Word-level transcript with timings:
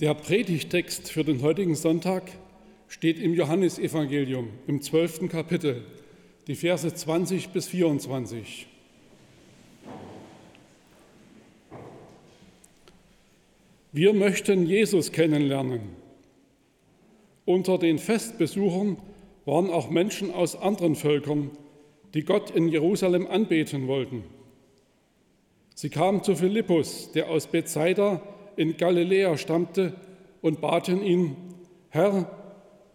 Der 0.00 0.12
Predigtext 0.12 1.10
für 1.10 1.24
den 1.24 1.40
heutigen 1.40 1.74
Sonntag 1.74 2.30
steht 2.86 3.18
im 3.18 3.32
Johannesevangelium 3.32 4.50
im 4.66 4.82
zwölften 4.82 5.30
Kapitel, 5.30 5.86
die 6.46 6.54
Verse 6.54 6.94
20 6.94 7.48
bis 7.48 7.68
24. 7.68 8.66
Wir 13.92 14.12
möchten 14.12 14.66
Jesus 14.66 15.12
kennenlernen. 15.12 15.80
Unter 17.46 17.78
den 17.78 17.98
Festbesuchern 17.98 18.98
waren 19.46 19.70
auch 19.70 19.88
Menschen 19.88 20.30
aus 20.30 20.56
anderen 20.56 20.94
Völkern, 20.94 21.52
die 22.12 22.22
Gott 22.22 22.50
in 22.50 22.68
Jerusalem 22.68 23.26
anbeten 23.26 23.86
wollten. 23.86 24.24
Sie 25.74 25.88
kamen 25.88 26.22
zu 26.22 26.36
Philippus, 26.36 27.12
der 27.12 27.30
aus 27.30 27.46
Bethsaida 27.46 28.20
in 28.56 28.76
Galiläa 28.76 29.36
stammte, 29.36 29.94
und 30.46 30.60
baten 30.60 31.02
ihn, 31.02 31.36
Herr, 31.88 32.30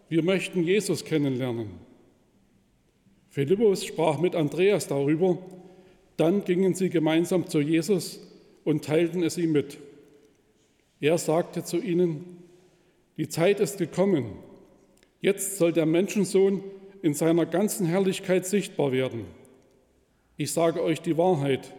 wir 0.08 0.22
möchten 0.22 0.62
Jesus 0.62 1.04
kennenlernen. 1.04 1.70
Philippus 3.28 3.84
sprach 3.84 4.18
mit 4.18 4.34
Andreas 4.34 4.86
darüber, 4.86 5.36
dann 6.16 6.44
gingen 6.44 6.74
sie 6.74 6.88
gemeinsam 6.88 7.46
zu 7.46 7.60
Jesus 7.60 8.20
und 8.64 8.84
teilten 8.84 9.22
es 9.22 9.36
ihm 9.36 9.52
mit. 9.52 9.78
Er 11.00 11.18
sagte 11.18 11.64
zu 11.64 11.78
ihnen, 11.78 12.38
die 13.16 13.28
Zeit 13.28 13.60
ist 13.60 13.78
gekommen, 13.78 14.32
jetzt 15.20 15.58
soll 15.58 15.72
der 15.72 15.86
Menschensohn 15.86 16.62
in 17.02 17.12
seiner 17.12 17.44
ganzen 17.44 17.86
Herrlichkeit 17.86 18.46
sichtbar 18.46 18.92
werden. 18.92 19.26
Ich 20.36 20.52
sage 20.52 20.82
euch 20.82 21.02
die 21.02 21.18
Wahrheit, 21.18 21.74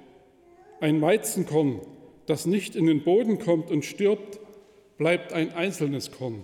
ein 0.82 1.02
Weizenkorn, 1.02 1.80
das 2.26 2.46
nicht 2.46 2.76
in 2.76 2.86
den 2.86 3.04
Boden 3.04 3.40
kommt 3.40 3.70
und 3.72 3.86
stirbt, 3.86 4.40
bleibt 4.98 5.34
ein 5.34 5.54
einzelnes 5.54 6.12
Korn. 6.12 6.44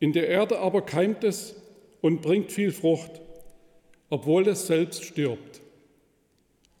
In 0.00 0.12
der 0.12 0.28
Erde 0.28 0.58
aber 0.60 0.82
keimt 0.82 1.24
es 1.24 1.56
und 2.00 2.22
bringt 2.22 2.52
viel 2.52 2.72
Frucht, 2.72 3.20
obwohl 4.10 4.46
es 4.48 4.66
selbst 4.66 5.04
stirbt. 5.04 5.60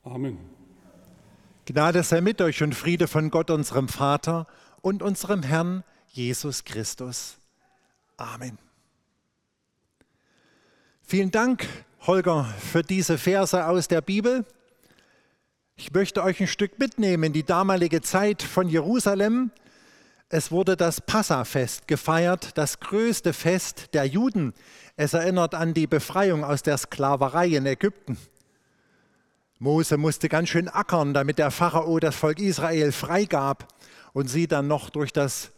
Amen. 0.02 0.38
Gnade 1.66 2.02
sei 2.02 2.20
mit 2.20 2.40
euch 2.40 2.62
und 2.62 2.74
Friede 2.74 3.08
von 3.08 3.30
Gott, 3.30 3.50
unserem 3.50 3.88
Vater 3.88 4.46
und 4.80 5.02
unserem 5.02 5.42
Herrn 5.42 5.84
Jesus 6.06 6.64
Christus. 6.64 7.36
Amen. 8.16 8.58
Vielen 11.02 11.30
Dank, 11.30 11.66
Holger, 12.06 12.44
für 12.44 12.82
diese 12.82 13.18
Verse 13.18 13.66
aus 13.66 13.88
der 13.88 14.00
Bibel. 14.00 14.44
Ich 15.80 15.92
möchte 15.92 16.24
euch 16.24 16.40
ein 16.40 16.48
Stück 16.48 16.80
mitnehmen 16.80 17.22
in 17.22 17.32
die 17.32 17.44
damalige 17.44 18.00
Zeit 18.00 18.42
von 18.42 18.68
Jerusalem. 18.68 19.52
Es 20.28 20.50
wurde 20.50 20.76
das 20.76 21.00
Passafest 21.00 21.86
gefeiert, 21.86 22.58
das 22.58 22.80
größte 22.80 23.32
Fest 23.32 23.94
der 23.94 24.04
Juden. 24.04 24.54
Es 24.96 25.14
erinnert 25.14 25.54
an 25.54 25.74
die 25.74 25.86
Befreiung 25.86 26.42
aus 26.42 26.64
der 26.64 26.78
Sklaverei 26.78 27.46
in 27.46 27.64
Ägypten. 27.64 28.18
Mose 29.60 29.98
musste 29.98 30.28
ganz 30.28 30.48
schön 30.48 30.68
ackern, 30.68 31.14
damit 31.14 31.38
der 31.38 31.52
Pharao 31.52 32.00
das 32.00 32.16
Volk 32.16 32.40
Israel 32.40 32.90
freigab 32.90 33.68
und 34.12 34.26
sie 34.26 34.48
dann 34.48 34.66
noch 34.66 34.90
durch 34.90 35.12
das 35.12 35.52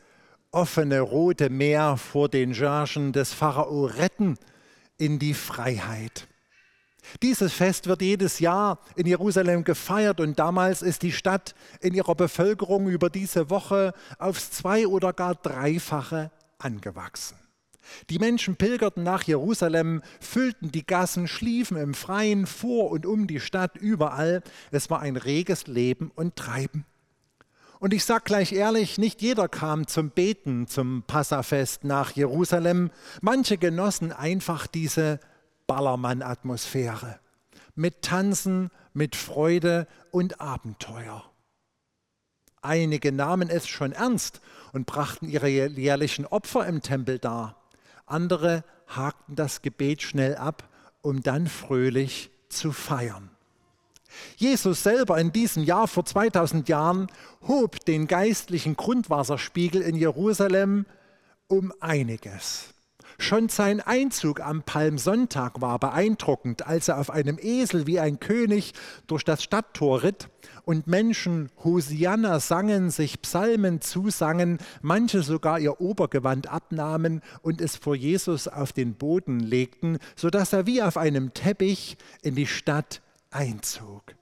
offene 0.50 1.00
rote 1.00 1.48
Meer 1.48 1.96
vor 1.96 2.28
den 2.28 2.54
Chargen 2.54 3.14
des 3.14 3.32
Pharao 3.32 3.86
retten 3.86 4.36
in 4.98 5.18
die 5.18 5.34
Freiheit. 5.34 6.28
Dieses 7.22 7.53
Fest 7.53 7.86
wird 7.86 8.03
jedes 8.03 8.39
Jahr 8.39 8.78
in 8.97 9.06
Jerusalem 9.06 9.64
gefeiert 9.64 10.20
und 10.20 10.39
damals 10.39 10.83
ist 10.83 11.03
die 11.03 11.12
Stadt 11.12 11.55
in 11.80 11.94
ihrer 11.94 12.14
Bevölkerung 12.14 12.89
über 12.89 13.11
diese 13.11 13.50
Woche 13.50 13.94
aufs 14.19 14.50
zwei- 14.50 14.86
oder 14.86 15.12
gar 15.12 15.34
dreifache 15.34 16.31
angewachsen. 16.58 17.36
Die 18.08 18.19
Menschen 18.19 18.56
pilgerten 18.56 19.03
nach 19.03 19.22
Jerusalem, 19.25 20.03
füllten 20.20 20.70
die 20.70 20.86
Gassen, 20.86 21.27
schliefen 21.27 21.77
im 21.77 21.94
Freien 21.94 22.47
vor 22.47 22.91
und 22.91 23.06
um 23.06 23.27
die 23.27 23.41
Stadt 23.41 23.77
überall. 23.77 24.42
Es 24.71 24.91
war 24.91 25.00
ein 25.00 25.16
reges 25.16 25.66
Leben 25.66 26.10
und 26.15 26.37
Treiben. 26.37 26.84
Und 27.81 27.94
ich 27.94 28.04
sage 28.04 28.25
gleich 28.27 28.53
ehrlich, 28.53 28.98
nicht 28.98 29.22
jeder 29.22 29.48
kam 29.48 29.87
zum 29.87 30.10
Beten 30.10 30.66
zum 30.66 31.03
Passafest 31.06 31.82
nach 31.82 32.10
Jerusalem. 32.12 32.91
Manche 33.22 33.56
genossen 33.56 34.12
einfach 34.12 34.66
diese 34.66 35.19
Ballermann-Atmosphäre. 35.70 37.20
Mit 37.76 38.03
Tanzen, 38.03 38.72
mit 38.92 39.14
Freude 39.14 39.86
und 40.10 40.41
Abenteuer. 40.41 41.25
Einige 42.60 43.12
nahmen 43.12 43.48
es 43.48 43.69
schon 43.69 43.92
ernst 43.92 44.41
und 44.72 44.86
brachten 44.86 45.28
ihre 45.28 45.47
jährlichen 45.47 46.26
Opfer 46.26 46.66
im 46.66 46.82
Tempel 46.82 47.20
dar. 47.20 47.62
Andere 48.04 48.64
hakten 48.88 49.36
das 49.36 49.62
Gebet 49.62 50.03
schnell 50.03 50.34
ab, 50.34 50.69
um 51.03 51.22
dann 51.22 51.47
fröhlich 51.47 52.32
zu 52.48 52.72
feiern. 52.72 53.30
Jesus 54.38 54.82
selber 54.82 55.20
in 55.20 55.30
diesem 55.30 55.62
Jahr 55.62 55.86
vor 55.86 56.04
2000 56.04 56.69
Jahren 56.69 57.06
hob 57.47 57.84
den 57.84 58.09
geistlichen 58.09 58.75
Grundwasserspiegel 58.76 59.82
in 59.82 59.94
Jerusalem 59.94 60.84
um 61.47 61.72
einiges. 61.78 62.75
Schon 63.20 63.50
sein 63.50 63.82
Einzug 63.82 64.41
am 64.41 64.62
Palmsonntag 64.62 65.60
war 65.60 65.78
beeindruckend, 65.78 66.66
als 66.66 66.88
er 66.88 66.98
auf 66.98 67.10
einem 67.10 67.38
Esel 67.38 67.86
wie 67.86 68.00
ein 68.00 68.19
König 68.19 68.72
durch 69.06 69.25
das 69.25 69.42
Stadttor 69.42 70.03
ritt 70.03 70.31
und 70.64 70.86
Menschen 70.86 71.50
Hosianna 71.62 72.41
sangen, 72.41 72.88
sich 72.88 73.20
Psalmen 73.20 73.82
zusangen, 73.82 74.56
manche 74.80 75.22
sogar 75.22 75.60
ihr 75.60 75.82
Obergewand 75.82 76.50
abnahmen 76.50 77.20
und 77.42 77.60
es 77.60 77.76
vor 77.76 77.94
Jesus 77.94 78.48
auf 78.48 78.72
den 78.72 78.94
Boden 78.94 79.38
legten, 79.38 79.98
sodass 80.16 80.54
er 80.54 80.66
wie 80.66 80.82
auf 80.82 80.97
einem 80.97 81.34
Teppich 81.34 81.98
in 82.22 82.34
die 82.34 82.47
Stadt 82.47 83.03
einzog. 83.30 84.14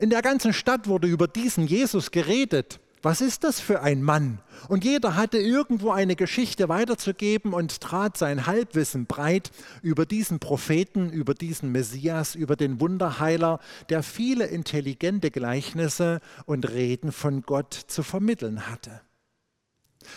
In 0.00 0.10
der 0.10 0.22
ganzen 0.22 0.52
Stadt 0.52 0.88
wurde 0.88 1.06
über 1.06 1.28
diesen 1.28 1.68
Jesus 1.68 2.10
geredet 2.10 2.80
was 3.02 3.22
ist 3.22 3.44
das 3.44 3.60
für 3.60 3.80
ein 3.80 4.02
Mann? 4.02 4.40
Und 4.68 4.84
jeder 4.84 5.16
hatte 5.16 5.38
irgendwo 5.38 5.90
eine 5.90 6.16
Geschichte 6.16 6.68
weiterzugeben 6.68 7.54
und 7.54 7.80
trat 7.80 8.18
sein 8.18 8.46
Halbwissen 8.46 9.06
breit 9.06 9.50
über 9.80 10.04
diesen 10.04 10.38
Propheten, 10.38 11.10
über 11.10 11.32
diesen 11.32 11.72
Messias, 11.72 12.34
über 12.34 12.56
den 12.56 12.78
Wunderheiler, 12.78 13.58
der 13.88 14.02
viele 14.02 14.46
intelligente 14.46 15.30
Gleichnisse 15.30 16.20
und 16.44 16.70
Reden 16.70 17.10
von 17.10 17.40
Gott 17.42 17.72
zu 17.72 18.02
vermitteln 18.02 18.68
hatte. 18.68 19.00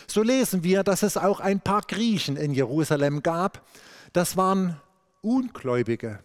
So 0.07 0.21
lesen 0.21 0.63
wir, 0.63 0.83
dass 0.83 1.03
es 1.03 1.15
auch 1.15 1.39
ein 1.39 1.61
paar 1.61 1.81
Griechen 1.81 2.35
in 2.35 2.53
Jerusalem 2.53 3.23
gab. 3.23 3.65
Das 4.11 4.35
waren 4.35 4.79
Ungläubige, 5.21 6.19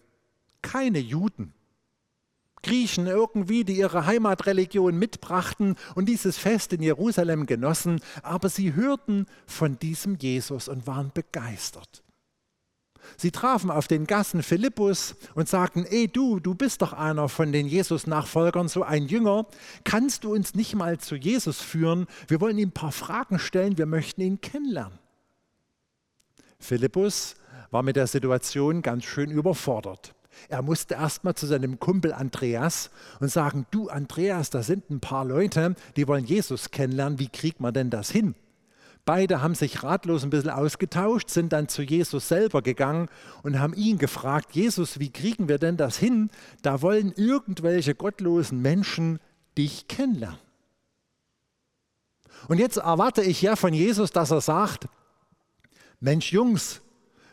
keine 0.61 0.99
Juden. 0.99 1.55
Griechen 2.63 3.07
irgendwie, 3.07 3.65
die 3.65 3.77
ihre 3.77 4.07
Heimatreligion 4.07 4.99
mitbrachten 4.99 5.77
und 5.95 6.09
dieses 6.09 6.39
Fest 6.39 6.73
in 6.73 6.83
Jerusalem 6.83 7.47
genossen, 7.47 8.01
aber 8.23 8.49
sie 8.49 8.75
hörten 8.75 9.27
von 9.47 9.79
diesem 9.79 10.17
Jesus 10.17 10.69
und 10.69 10.87
waren 10.87 11.11
begeistert. 11.13 12.03
Sie 13.17 13.31
trafen 13.31 13.71
auf 13.71 13.89
den 13.89 14.07
Gassen 14.07 14.43
Philippus 14.43 15.15
und 15.35 15.49
sagten, 15.49 15.85
ey 15.87 16.09
du, 16.09 16.41
du 16.41 16.55
bist 16.55 16.83
doch 16.83 16.93
einer 16.93 17.29
von 17.29 17.53
den 17.53 17.67
Jesus-Nachfolgern, 17.67 18.69
so 18.69 18.83
ein 18.83 19.07
Jünger, 19.07 19.47
kannst 19.85 20.25
du 20.25 20.35
uns 20.35 20.55
nicht 20.55 20.75
mal 20.75 20.99
zu 20.99 21.17
Jesus 21.17 21.61
führen? 21.61 22.07
Wir 22.27 22.41
wollen 22.41 22.59
ihm 22.59 22.69
ein 22.69 22.73
paar 22.73 22.93
Fragen 22.93 23.39
stellen, 23.39 23.79
wir 23.79 23.87
möchten 23.87 24.21
ihn 24.21 24.41
kennenlernen. 24.41 24.99
Philippus 26.59 27.37
war 27.71 27.83
mit 27.83 27.97
der 27.97 28.07
Situation 28.07 28.83
ganz 28.83 29.05
schön 29.05 29.31
überfordert. 29.31 30.15
Er 30.49 30.63
musste 30.63 30.95
erstmal 30.95 31.35
zu 31.35 31.47
seinem 31.47 31.79
Kumpel 31.79 32.13
Andreas 32.13 32.91
und 33.21 33.31
sagen, 33.31 33.67
du 33.71 33.89
Andreas, 33.89 34.51
da 34.51 34.63
sind 34.63 34.91
ein 34.91 35.01
paar 35.01 35.25
Leute, 35.25 35.75
die 35.97 36.09
wollen 36.09 36.25
Jesus 36.25 36.71
kennenlernen, 36.71 37.19
wie 37.19 37.29
kriegt 37.29 37.61
man 37.61 37.75
denn 37.75 37.91
das 37.91 38.11
hin? 38.11 38.35
Beide 39.05 39.41
haben 39.41 39.55
sich 39.55 39.83
ratlos 39.83 40.23
ein 40.23 40.29
bisschen 40.29 40.51
ausgetauscht, 40.51 41.31
sind 41.31 41.55
dann 41.55 41.69
zu 41.69 41.81
Jesus 41.81 42.29
selber 42.29 42.61
gegangen 42.61 43.09
und 43.43 43.59
haben 43.59 43.73
ihn 43.73 43.97
gefragt, 43.97 44.55
Jesus, 44.55 44.99
wie 44.99 45.11
kriegen 45.11 45.49
wir 45.49 45.59
denn 45.59 45.79
das 45.79 45.97
hin? 45.97 46.29
Da 46.61 46.83
wollen 46.83 47.15
irgendwelche 47.17 47.95
gottlosen 47.95 48.61
Menschen 48.61 49.19
dich 49.57 49.89
kennenlernen. 49.89 50.39
Und 52.49 52.59
jetzt 52.59 52.77
erwarte 52.77 53.23
ich 53.23 53.41
ja 53.41 53.57
von 53.57 53.73
Jesus, 53.73 54.13
dass 54.13 54.31
er 54.31 54.43
sagt, 54.43 54.89
Mensch 56.01 56.31
Jungs, 56.31 56.83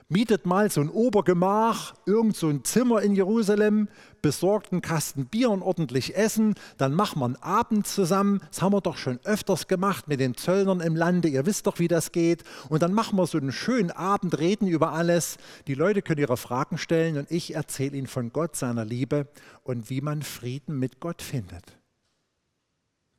mietet 0.07 0.45
mal 0.45 0.69
so 0.69 0.81
ein 0.81 0.89
Obergemach, 0.89 1.95
irgend 2.05 2.35
so 2.35 2.47
ein 2.49 2.63
Zimmer 2.63 3.01
in 3.01 3.15
Jerusalem, 3.15 3.87
besorgt 4.21 4.71
einen 4.71 4.81
Kasten 4.81 5.25
Bier 5.25 5.49
und 5.49 5.61
ordentlich 5.61 6.15
Essen, 6.15 6.55
dann 6.77 6.93
machen 6.93 7.19
wir 7.19 7.25
einen 7.25 7.35
Abend 7.37 7.87
zusammen. 7.87 8.41
Das 8.49 8.61
haben 8.61 8.73
wir 8.73 8.81
doch 8.81 8.97
schon 8.97 9.19
öfters 9.23 9.67
gemacht 9.67 10.07
mit 10.07 10.19
den 10.19 10.35
Zöllnern 10.35 10.79
im 10.81 10.95
Lande. 10.95 11.27
Ihr 11.27 11.45
wisst 11.45 11.67
doch, 11.67 11.79
wie 11.79 11.87
das 11.87 12.11
geht. 12.11 12.43
Und 12.69 12.83
dann 12.83 12.93
machen 12.93 13.17
wir 13.17 13.27
so 13.27 13.37
einen 13.37 13.51
schönen 13.51 13.91
Abend, 13.91 14.37
reden 14.37 14.67
über 14.67 14.93
alles. 14.93 15.37
Die 15.67 15.75
Leute 15.75 16.01
können 16.01 16.21
ihre 16.21 16.37
Fragen 16.37 16.77
stellen 16.77 17.17
und 17.17 17.31
ich 17.31 17.55
erzähle 17.55 17.97
ihnen 17.97 18.07
von 18.07 18.31
Gott, 18.31 18.55
seiner 18.55 18.85
Liebe 18.85 19.27
und 19.63 19.89
wie 19.89 20.01
man 20.01 20.21
Frieden 20.21 20.79
mit 20.79 20.99
Gott 20.99 21.21
findet. 21.21 21.77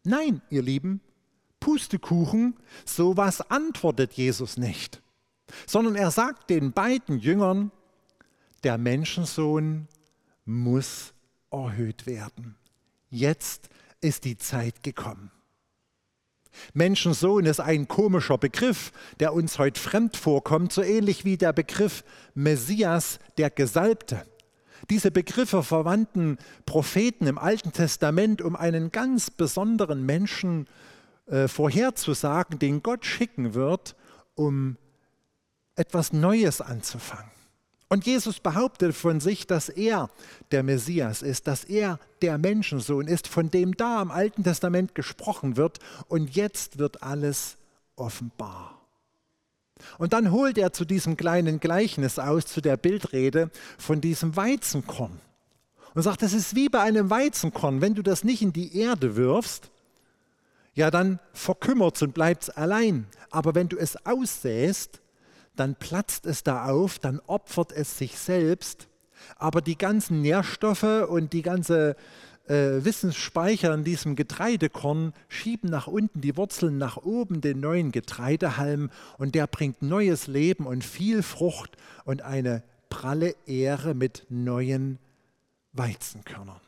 Nein, 0.04 0.40
ihr 0.50 0.62
Lieben, 0.62 1.00
Pustekuchen, 1.58 2.54
sowas 2.84 3.50
antwortet 3.50 4.12
Jesus 4.12 4.56
nicht, 4.56 5.02
sondern 5.66 5.94
er 5.96 6.10
sagt 6.10 6.50
den 6.50 6.72
beiden 6.72 7.18
Jüngern, 7.18 7.70
der 8.64 8.78
Menschensohn 8.78 9.88
muss 10.44 11.12
erhöht 11.50 12.06
werden. 12.06 12.56
Jetzt 13.10 13.68
ist 14.00 14.24
die 14.24 14.36
Zeit 14.36 14.82
gekommen. 14.82 15.30
Menschensohn 16.72 17.44
ist 17.44 17.60
ein 17.60 17.86
komischer 17.86 18.38
Begriff, 18.38 18.92
der 19.20 19.34
uns 19.34 19.58
heute 19.58 19.80
fremd 19.80 20.16
vorkommt, 20.16 20.72
so 20.72 20.82
ähnlich 20.82 21.24
wie 21.24 21.36
der 21.36 21.52
Begriff 21.52 22.02
Messias, 22.34 23.18
der 23.36 23.50
Gesalbte. 23.50 24.26
Diese 24.90 25.10
Begriffe 25.10 25.62
verwandten 25.62 26.38
Propheten 26.64 27.26
im 27.26 27.38
Alten 27.38 27.72
Testament, 27.72 28.40
um 28.42 28.56
einen 28.56 28.92
ganz 28.92 29.30
besonderen 29.30 30.04
Menschen 30.04 30.66
äh, 31.26 31.48
vorherzusagen, 31.48 32.58
den 32.58 32.82
Gott 32.82 33.04
schicken 33.04 33.54
wird, 33.54 33.96
um 34.34 34.76
etwas 35.76 36.12
Neues 36.12 36.60
anzufangen. 36.60 37.30
Und 37.88 38.04
Jesus 38.04 38.40
behauptet 38.40 38.96
von 38.96 39.20
sich, 39.20 39.46
dass 39.46 39.68
er 39.68 40.10
der 40.50 40.64
Messias 40.64 41.22
ist, 41.22 41.46
dass 41.46 41.62
er 41.62 42.00
der 42.20 42.36
Menschensohn 42.36 43.06
ist, 43.06 43.28
von 43.28 43.50
dem 43.50 43.76
da 43.76 44.02
im 44.02 44.10
Alten 44.10 44.42
Testament 44.42 44.96
gesprochen 44.96 45.56
wird. 45.56 45.78
Und 46.08 46.34
jetzt 46.34 46.78
wird 46.78 47.04
alles 47.04 47.56
offenbar. 47.94 48.80
Und 49.98 50.14
dann 50.14 50.32
holt 50.32 50.58
er 50.58 50.72
zu 50.72 50.84
diesem 50.84 51.16
kleinen 51.16 51.60
Gleichnis 51.60 52.18
aus, 52.18 52.46
zu 52.46 52.60
der 52.60 52.76
Bildrede 52.76 53.50
von 53.78 54.00
diesem 54.00 54.34
Weizenkorn. 54.34 55.20
Und 55.94 56.02
sagt, 56.02 56.22
das 56.22 56.32
ist 56.32 56.56
wie 56.56 56.68
bei 56.68 56.80
einem 56.80 57.08
Weizenkorn. 57.08 57.80
Wenn 57.80 57.94
du 57.94 58.02
das 58.02 58.24
nicht 58.24 58.42
in 58.42 58.52
die 58.52 58.76
Erde 58.76 59.16
wirfst, 59.16 59.70
ja, 60.74 60.90
dann 60.90 61.20
verkümmert 61.32 61.96
es 61.96 62.02
und 62.02 62.14
bleibt 62.14 62.44
es 62.44 62.50
allein. 62.50 63.06
Aber 63.30 63.54
wenn 63.54 63.68
du 63.68 63.78
es 63.78 64.04
aussäst, 64.04 65.00
dann 65.56 65.74
platzt 65.74 66.26
es 66.26 66.42
da 66.42 66.66
auf, 66.66 66.98
dann 66.98 67.20
opfert 67.26 67.72
es 67.72 67.98
sich 67.98 68.18
selbst, 68.18 68.88
aber 69.36 69.60
die 69.60 69.78
ganzen 69.78 70.22
Nährstoffe 70.22 71.06
und 71.08 71.32
die 71.32 71.42
ganze 71.42 71.96
äh, 72.48 72.84
Wissensspeicher 72.84 73.74
in 73.74 73.84
diesem 73.84 74.16
Getreidekorn 74.16 75.12
schieben 75.28 75.70
nach 75.70 75.86
unten 75.86 76.20
die 76.20 76.36
Wurzeln 76.36 76.78
nach 76.78 76.96
oben 76.96 77.40
den 77.40 77.60
neuen 77.60 77.92
Getreidehalm 77.92 78.90
und 79.18 79.34
der 79.34 79.46
bringt 79.46 79.82
neues 79.82 80.26
Leben 80.26 80.66
und 80.66 80.84
viel 80.84 81.22
Frucht 81.22 81.76
und 82.04 82.22
eine 82.22 82.62
pralle 82.88 83.34
Ehre 83.46 83.94
mit 83.94 84.26
neuen 84.28 84.98
Weizenkörnern. 85.72 86.60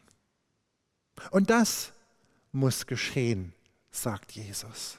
Und 1.31 1.51
das 1.51 1.93
muss 2.53 2.87
geschehen, 2.87 3.53
sagt 3.91 4.33
Jesus. 4.33 4.99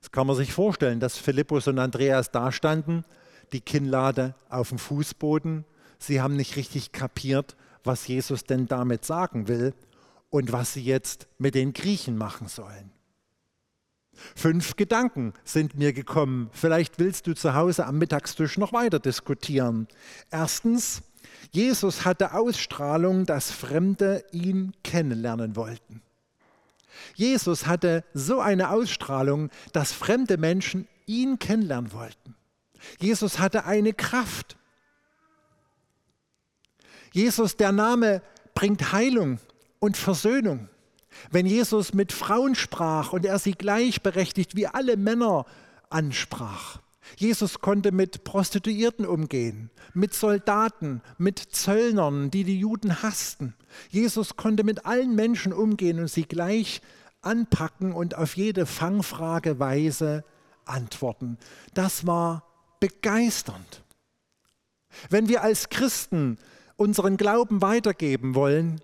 Das 0.00 0.10
kann 0.10 0.26
man 0.26 0.36
sich 0.36 0.52
vorstellen, 0.52 1.00
dass 1.00 1.18
Philippus 1.18 1.68
und 1.68 1.78
Andreas 1.78 2.30
da 2.30 2.52
standen, 2.52 3.04
die 3.52 3.60
Kinnlade 3.60 4.34
auf 4.48 4.70
dem 4.70 4.78
Fußboden. 4.78 5.64
Sie 5.98 6.20
haben 6.20 6.36
nicht 6.36 6.56
richtig 6.56 6.92
kapiert, 6.92 7.56
was 7.84 8.06
Jesus 8.06 8.44
denn 8.44 8.66
damit 8.66 9.04
sagen 9.04 9.48
will 9.48 9.74
und 10.30 10.52
was 10.52 10.72
sie 10.72 10.82
jetzt 10.82 11.28
mit 11.38 11.54
den 11.54 11.72
Griechen 11.72 12.16
machen 12.16 12.48
sollen. 12.48 12.92
Fünf 14.34 14.76
Gedanken 14.76 15.32
sind 15.44 15.76
mir 15.76 15.92
gekommen. 15.92 16.50
Vielleicht 16.52 16.98
willst 16.98 17.26
du 17.26 17.34
zu 17.34 17.54
Hause 17.54 17.86
am 17.86 17.98
Mittagstisch 17.98 18.58
noch 18.58 18.72
weiter 18.72 18.98
diskutieren. 18.98 19.88
Erstens, 20.30 21.02
Jesus 21.52 22.04
hatte 22.04 22.34
Ausstrahlung, 22.34 23.24
dass 23.26 23.50
Fremde 23.50 24.24
ihn 24.32 24.72
kennenlernen 24.84 25.56
wollten. 25.56 26.02
Jesus 27.14 27.66
hatte 27.66 28.04
so 28.14 28.40
eine 28.40 28.70
Ausstrahlung, 28.70 29.50
dass 29.72 29.92
fremde 29.92 30.36
Menschen 30.36 30.88
ihn 31.06 31.38
kennenlernen 31.38 31.92
wollten. 31.92 32.36
Jesus 32.98 33.38
hatte 33.38 33.64
eine 33.64 33.92
Kraft. 33.92 34.56
Jesus, 37.12 37.56
der 37.56 37.72
Name 37.72 38.22
bringt 38.54 38.92
Heilung 38.92 39.38
und 39.78 39.96
Versöhnung. 39.96 40.68
Wenn 41.30 41.46
Jesus 41.46 41.92
mit 41.92 42.12
Frauen 42.12 42.54
sprach 42.54 43.12
und 43.12 43.24
er 43.24 43.38
sie 43.38 43.52
gleichberechtigt 43.52 44.54
wie 44.54 44.66
alle 44.66 44.96
Männer 44.96 45.44
ansprach. 45.88 46.80
Jesus 47.16 47.60
konnte 47.60 47.92
mit 47.92 48.24
Prostituierten 48.24 49.06
umgehen, 49.06 49.70
mit 49.94 50.14
Soldaten, 50.14 51.02
mit 51.18 51.38
Zöllnern, 51.38 52.30
die 52.30 52.44
die 52.44 52.58
Juden 52.58 53.02
hassten. 53.02 53.54
Jesus 53.90 54.36
konnte 54.36 54.64
mit 54.64 54.86
allen 54.86 55.14
Menschen 55.14 55.52
umgehen 55.52 55.98
und 55.98 56.08
sie 56.08 56.24
gleich 56.24 56.80
anpacken 57.22 57.92
und 57.92 58.16
auf 58.16 58.36
jede 58.36 58.66
Fangfrage 58.66 59.58
weise 59.58 60.24
antworten. 60.64 61.38
Das 61.74 62.06
war 62.06 62.44
begeisternd. 62.80 63.82
Wenn 65.08 65.28
wir 65.28 65.42
als 65.42 65.68
Christen 65.68 66.38
unseren 66.76 67.16
Glauben 67.16 67.62
weitergeben 67.62 68.34
wollen, 68.34 68.80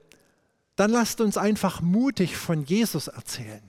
dann 0.77 0.91
lasst 0.91 1.21
uns 1.21 1.39
einfach 1.39 1.81
mutig 1.81 2.37
von 2.37 2.65
Jesus 2.65 3.09
erzählen 3.09 3.63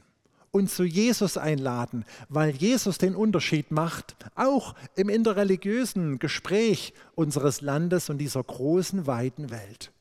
und 0.58 0.70
zu 0.70 0.84
Jesus 0.84 1.38
einladen, 1.38 2.04
weil 2.30 2.52
Jesus 2.56 2.98
den 2.98 3.16
Unterschied 3.16 3.72
macht, 3.72 4.16
auch 4.36 4.76
im 4.96 5.10
interreligiösen 5.10 6.20
Gespräch 6.20 6.94
unseres 7.16 7.62
Landes 7.62 8.10
und 8.10 8.18
dieser 8.18 8.44
großen, 8.44 9.08
weiten 9.08 9.52
Welt. 9.52 9.92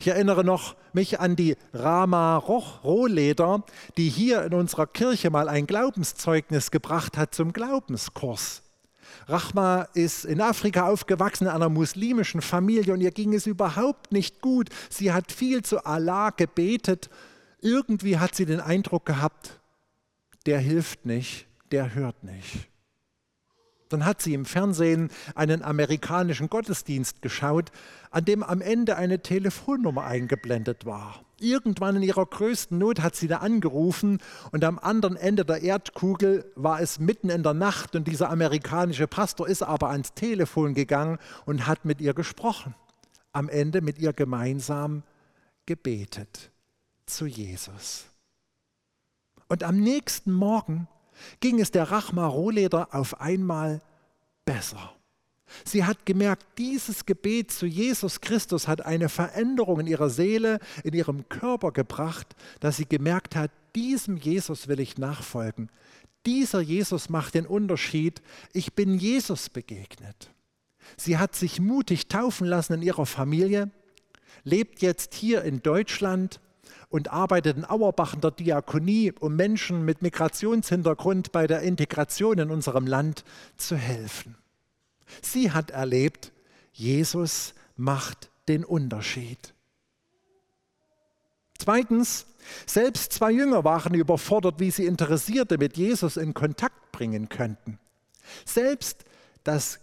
Ich 0.00 0.08
erinnere 0.08 0.44
noch 0.44 0.76
mich 0.92 1.20
an 1.20 1.36
die 1.36 1.56
Rama 1.72 2.36
Rohleder, 2.36 3.64
die 3.96 4.08
hier 4.08 4.44
in 4.44 4.54
unserer 4.54 4.86
Kirche 4.86 5.30
mal 5.30 5.48
ein 5.48 5.66
Glaubenszeugnis 5.66 6.70
gebracht 6.70 7.16
hat 7.16 7.34
zum 7.34 7.52
Glaubenskurs. 7.52 8.62
Rachma 9.28 9.88
ist 9.94 10.24
in 10.24 10.40
Afrika 10.40 10.88
aufgewachsen, 10.88 11.44
in 11.44 11.50
einer 11.50 11.68
muslimischen 11.68 12.42
Familie 12.42 12.92
und 12.92 13.00
ihr 13.00 13.12
ging 13.12 13.34
es 13.34 13.46
überhaupt 13.46 14.12
nicht 14.12 14.40
gut. 14.40 14.68
Sie 14.90 15.12
hat 15.12 15.30
viel 15.30 15.62
zu 15.62 15.84
Allah 15.84 16.30
gebetet. 16.30 17.08
Irgendwie 17.62 18.18
hat 18.18 18.34
sie 18.34 18.44
den 18.44 18.60
Eindruck 18.60 19.06
gehabt, 19.06 19.60
der 20.46 20.58
hilft 20.58 21.06
nicht, 21.06 21.46
der 21.70 21.94
hört 21.94 22.24
nicht. 22.24 22.68
Dann 23.88 24.04
hat 24.04 24.20
sie 24.20 24.34
im 24.34 24.46
Fernsehen 24.46 25.10
einen 25.36 25.62
amerikanischen 25.62 26.50
Gottesdienst 26.50 27.22
geschaut, 27.22 27.70
an 28.10 28.24
dem 28.24 28.42
am 28.42 28.62
Ende 28.62 28.96
eine 28.96 29.22
Telefonnummer 29.22 30.04
eingeblendet 30.04 30.86
war. 30.86 31.24
Irgendwann 31.38 31.96
in 31.96 32.02
ihrer 32.02 32.26
größten 32.26 32.78
Not 32.78 33.00
hat 33.00 33.14
sie 33.14 33.28
da 33.28 33.38
angerufen 33.38 34.18
und 34.50 34.64
am 34.64 34.80
anderen 34.80 35.16
Ende 35.16 35.44
der 35.44 35.62
Erdkugel 35.62 36.50
war 36.56 36.80
es 36.80 36.98
mitten 36.98 37.30
in 37.30 37.44
der 37.44 37.54
Nacht 37.54 37.94
und 37.94 38.08
dieser 38.08 38.30
amerikanische 38.30 39.06
Pastor 39.06 39.46
ist 39.46 39.62
aber 39.62 39.90
ans 39.90 40.14
Telefon 40.14 40.74
gegangen 40.74 41.18
und 41.44 41.68
hat 41.68 41.84
mit 41.84 42.00
ihr 42.00 42.14
gesprochen. 42.14 42.74
Am 43.32 43.48
Ende 43.48 43.82
mit 43.82 43.98
ihr 43.98 44.12
gemeinsam 44.12 45.04
gebetet 45.66 46.51
zu 47.16 47.26
Jesus. 47.26 48.06
Und 49.48 49.64
am 49.64 49.78
nächsten 49.78 50.32
Morgen 50.32 50.88
ging 51.40 51.60
es 51.60 51.70
der 51.70 51.90
Rachma 51.90 52.26
Rohleder 52.26 52.94
auf 52.94 53.20
einmal 53.20 53.82
besser. 54.44 54.94
Sie 55.64 55.84
hat 55.84 56.06
gemerkt, 56.06 56.46
dieses 56.58 57.04
Gebet 57.04 57.50
zu 57.50 57.66
Jesus 57.66 58.20
Christus 58.20 58.68
hat 58.68 58.86
eine 58.86 59.08
Veränderung 59.08 59.80
in 59.80 59.86
ihrer 59.86 60.08
Seele, 60.08 60.58
in 60.82 60.94
ihrem 60.94 61.28
Körper 61.28 61.72
gebracht, 61.72 62.34
dass 62.60 62.78
sie 62.78 62.86
gemerkt 62.86 63.36
hat, 63.36 63.50
diesem 63.74 64.16
Jesus 64.16 64.68
will 64.68 64.80
ich 64.80 64.98
nachfolgen. 64.98 65.70
Dieser 66.26 66.60
Jesus 66.60 67.08
macht 67.08 67.34
den 67.34 67.46
Unterschied. 67.46 68.22
Ich 68.52 68.74
bin 68.74 68.94
Jesus 68.94 69.48
begegnet. 69.48 70.30
Sie 70.96 71.18
hat 71.18 71.34
sich 71.34 71.60
mutig 71.60 72.08
taufen 72.08 72.46
lassen 72.46 72.74
in 72.74 72.82
ihrer 72.82 73.06
Familie, 73.06 73.70
lebt 74.44 74.82
jetzt 74.82 75.14
hier 75.14 75.42
in 75.42 75.62
Deutschland 75.62 76.40
und 76.92 77.10
arbeitet 77.10 77.56
in 77.56 77.64
Auerbach 77.64 78.12
in 78.14 78.20
der 78.20 78.32
Diakonie, 78.32 79.12
um 79.18 79.34
Menschen 79.34 79.84
mit 79.84 80.02
Migrationshintergrund 80.02 81.32
bei 81.32 81.46
der 81.46 81.62
Integration 81.62 82.38
in 82.38 82.50
unserem 82.50 82.86
Land 82.86 83.24
zu 83.56 83.76
helfen. 83.76 84.36
Sie 85.22 85.50
hat 85.50 85.70
erlebt, 85.70 86.32
Jesus 86.72 87.54
macht 87.76 88.30
den 88.46 88.62
Unterschied. 88.62 89.54
Zweitens, 91.58 92.26
selbst 92.66 93.14
zwei 93.14 93.32
Jünger 93.32 93.64
waren 93.64 93.94
überfordert, 93.94 94.60
wie 94.60 94.70
sie 94.70 94.84
Interessierte 94.84 95.56
mit 95.56 95.78
Jesus 95.78 96.18
in 96.18 96.34
Kontakt 96.34 96.92
bringen 96.92 97.30
könnten. 97.30 97.78
Selbst 98.44 99.04
das 99.44 99.80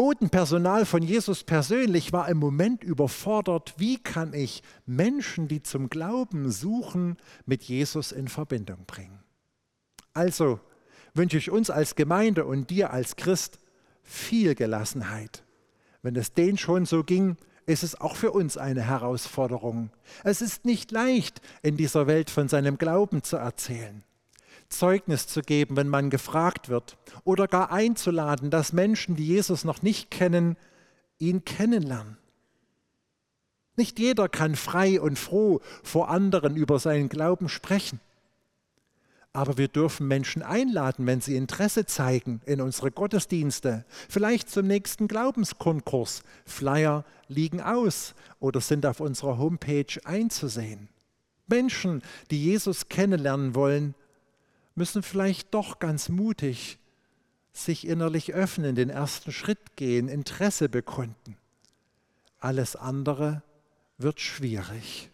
Bodenpersonal 0.00 0.86
von 0.86 1.02
Jesus 1.02 1.44
persönlich 1.44 2.10
war 2.10 2.30
im 2.30 2.38
Moment 2.38 2.82
überfordert, 2.82 3.74
wie 3.76 3.98
kann 4.02 4.32
ich 4.32 4.62
Menschen, 4.86 5.46
die 5.46 5.62
zum 5.62 5.90
Glauben 5.90 6.50
suchen, 6.50 7.18
mit 7.44 7.64
Jesus 7.64 8.10
in 8.10 8.28
Verbindung 8.28 8.86
bringen. 8.86 9.22
Also 10.14 10.58
wünsche 11.12 11.36
ich 11.36 11.50
uns 11.50 11.68
als 11.68 11.96
Gemeinde 11.96 12.46
und 12.46 12.70
dir 12.70 12.94
als 12.94 13.16
Christ 13.16 13.58
viel 14.02 14.54
Gelassenheit. 14.54 15.44
Wenn 16.00 16.16
es 16.16 16.32
denen 16.32 16.56
schon 16.56 16.86
so 16.86 17.04
ging 17.04 17.36
ist 17.66 17.82
es 17.82 18.00
auch 18.00 18.16
für 18.16 18.32
uns 18.32 18.56
eine 18.56 18.82
Herausforderung. 18.82 19.90
Es 20.24 20.40
ist 20.40 20.64
nicht 20.64 20.90
leicht, 20.92 21.42
in 21.62 21.76
dieser 21.76 22.06
Welt 22.06 22.30
von 22.30 22.48
seinem 22.48 22.78
Glauben 22.78 23.22
zu 23.22 23.36
erzählen. 23.36 24.02
Zeugnis 24.70 25.26
zu 25.26 25.42
geben, 25.42 25.76
wenn 25.76 25.88
man 25.88 26.10
gefragt 26.10 26.68
wird, 26.68 26.96
oder 27.24 27.46
gar 27.46 27.70
einzuladen, 27.70 28.50
dass 28.50 28.72
Menschen, 28.72 29.16
die 29.16 29.26
Jesus 29.26 29.64
noch 29.64 29.82
nicht 29.82 30.10
kennen, 30.10 30.56
ihn 31.18 31.44
kennenlernen. 31.44 32.16
Nicht 33.76 33.98
jeder 33.98 34.28
kann 34.28 34.56
frei 34.56 35.00
und 35.00 35.18
froh 35.18 35.60
vor 35.82 36.08
anderen 36.10 36.56
über 36.56 36.78
seinen 36.78 37.08
Glauben 37.08 37.48
sprechen. 37.48 38.00
Aber 39.32 39.58
wir 39.58 39.68
dürfen 39.68 40.08
Menschen 40.08 40.42
einladen, 40.42 41.06
wenn 41.06 41.20
sie 41.20 41.36
Interesse 41.36 41.86
zeigen 41.86 42.40
in 42.46 42.60
unsere 42.60 42.90
Gottesdienste, 42.90 43.84
vielleicht 44.08 44.50
zum 44.50 44.66
nächsten 44.66 45.06
Glaubenskonkurs. 45.06 46.22
Flyer 46.44 47.04
liegen 47.28 47.60
aus 47.60 48.14
oder 48.40 48.60
sind 48.60 48.84
auf 48.86 48.98
unserer 48.98 49.38
Homepage 49.38 50.00
einzusehen. 50.04 50.88
Menschen, 51.46 52.02
die 52.30 52.42
Jesus 52.42 52.88
kennenlernen 52.88 53.54
wollen, 53.54 53.94
müssen 54.74 55.02
vielleicht 55.02 55.54
doch 55.54 55.78
ganz 55.78 56.08
mutig 56.08 56.78
sich 57.52 57.86
innerlich 57.86 58.32
öffnen, 58.32 58.74
den 58.74 58.90
ersten 58.90 59.32
Schritt 59.32 59.76
gehen, 59.76 60.08
Interesse 60.08 60.68
bekunden. 60.68 61.36
Alles 62.38 62.76
andere 62.76 63.42
wird 63.98 64.20
schwierig. 64.20 65.10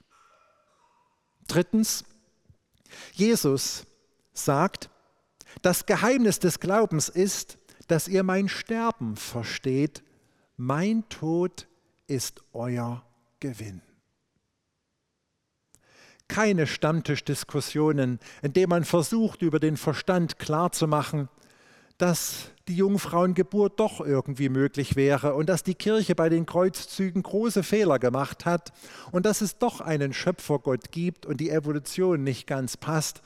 Drittens, 1.48 2.04
Jesus 3.12 3.86
sagt, 4.32 4.90
das 5.62 5.86
Geheimnis 5.86 6.38
des 6.38 6.60
Glaubens 6.60 7.08
ist, 7.08 7.58
dass 7.88 8.08
ihr 8.08 8.22
mein 8.22 8.48
Sterben 8.48 9.16
versteht, 9.16 10.02
mein 10.56 11.08
Tod 11.08 11.66
ist 12.06 12.42
euer 12.52 13.04
Gewinn. 13.40 13.80
Keine 16.28 16.66
Stammtischdiskussionen, 16.66 18.18
in 18.42 18.52
denen 18.52 18.71
man 18.71 18.85
versucht, 18.85 19.42
über 19.42 19.61
den 19.61 19.76
Verstand 19.76 20.38
klarzumachen, 20.38 21.28
dass 21.99 22.50
die 22.68 22.76
Jungfrauengeburt 22.76 23.78
doch 23.78 24.00
irgendwie 24.00 24.49
möglich 24.49 24.97
wäre 24.97 25.35
und 25.35 25.49
dass 25.49 25.62
die 25.62 25.75
Kirche 25.75 26.14
bei 26.14 26.28
den 26.28 26.45
Kreuzzügen 26.45 27.23
große 27.23 27.62
Fehler 27.62 27.99
gemacht 27.99 28.45
hat 28.45 28.73
und 29.12 29.25
dass 29.25 29.40
es 29.40 29.59
doch 29.59 29.80
einen 29.80 30.12
Schöpfergott 30.12 30.90
gibt 30.90 31.26
und 31.26 31.40
die 31.40 31.50
Evolution 31.50 32.25
nicht 32.25 32.47
ganz 32.47 32.76
passt, 32.76 33.23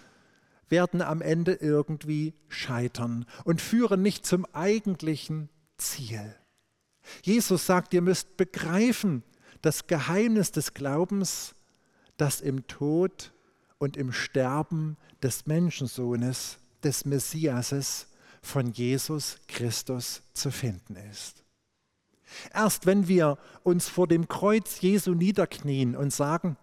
werden 0.69 1.03
am 1.03 1.21
Ende 1.21 1.55
irgendwie 1.55 2.35
scheitern 2.49 3.27
und 3.45 3.61
führen 3.61 4.03
nicht 4.03 4.25
zum 4.25 4.47
eigentlichen 4.53 5.49
Ziel. 5.79 6.37
Jesus 7.23 7.67
sagt, 7.67 7.93
ihr 7.95 8.03
müsst 8.03 8.37
begreifen, 8.37 9.25
das 9.63 9.87
Geheimnis 9.87 10.53
des 10.53 10.75
Glaubens, 10.75 11.55
das 12.21 12.41
im 12.41 12.67
Tod 12.67 13.33
und 13.79 13.97
im 13.97 14.13
Sterben 14.13 14.97
des 15.23 15.47
Menschensohnes, 15.47 16.59
des 16.83 17.05
Messiases, 17.05 18.09
von 18.43 18.73
Jesus 18.73 19.39
Christus 19.49 20.23
zu 20.33 20.51
finden 20.51 20.97
ist. 20.97 21.45
Erst 22.55 22.87
wenn 22.87 23.09
wir 23.09 23.39
uns 23.63 23.89
vor 23.89 24.07
dem 24.07 24.29
Kreuz 24.29 24.81
Jesu 24.81 25.15
niederknien 25.15 25.97
und 25.97 26.13
sagen, 26.13 26.57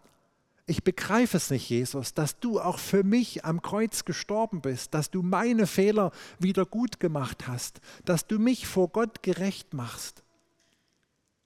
ich 0.66 0.84
begreife 0.84 1.38
es 1.38 1.50
nicht, 1.50 1.70
Jesus, 1.70 2.14
dass 2.14 2.40
du 2.40 2.60
auch 2.60 2.78
für 2.78 3.04
mich 3.04 3.46
am 3.46 3.62
Kreuz 3.62 4.06
gestorben 4.06 4.62
bist, 4.62 4.94
dass 4.94 5.10
du 5.10 5.22
meine 5.22 5.66
Fehler 5.66 6.12
wieder 6.40 6.66
gut 6.66 7.00
gemacht 7.00 7.48
hast, 7.48 7.80
dass 8.06 8.28
du 8.28 8.38
mich 8.38 8.68
vor 8.68 8.90
Gott 8.90 9.24
gerecht 9.24 9.74
machst. 9.74 10.24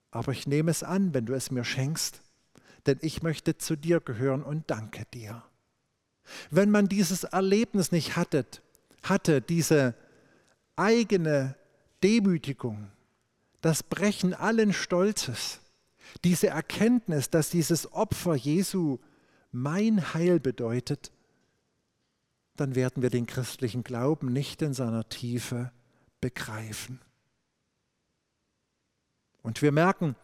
Aber 0.09 0.31
ich 0.31 0.47
nehme 0.47 0.71
es 0.71 0.83
an, 0.83 1.13
wenn 1.13 1.25
du 1.25 1.33
es 1.33 1.51
mir 1.51 1.63
schenkst, 1.63 2.21
denn 2.85 2.97
ich 3.01 3.23
möchte 3.23 3.57
zu 3.57 3.75
dir 3.75 3.99
gehören 3.99 4.43
und 4.43 4.69
danke 4.69 5.05
dir. 5.13 5.43
Wenn 6.49 6.71
man 6.71 6.87
dieses 6.87 7.23
Erlebnis 7.23 7.91
nicht 7.91 8.15
hatte, 8.15 8.45
hatte 9.03 9.41
diese 9.41 9.95
eigene 10.75 11.55
Demütigung, 12.03 12.91
das 13.61 13.83
Brechen 13.83 14.33
allen 14.33 14.73
Stolzes, 14.73 15.59
diese 16.23 16.47
Erkenntnis, 16.47 17.29
dass 17.29 17.49
dieses 17.49 17.91
Opfer 17.93 18.35
Jesu 18.35 18.99
mein 19.51 20.13
Heil 20.13 20.39
bedeutet, 20.39 21.11
dann 22.55 22.75
werden 22.75 23.01
wir 23.01 23.09
den 23.09 23.27
christlichen 23.27 23.83
Glauben 23.83 24.33
nicht 24.33 24.61
in 24.61 24.73
seiner 24.73 25.07
Tiefe 25.09 25.71
begreifen. 26.19 26.99
Und 29.41 29.61
wir 29.61 29.71
merken, 29.71 30.15